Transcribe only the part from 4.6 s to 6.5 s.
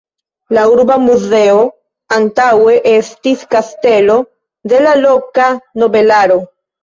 de la loka nobelaro.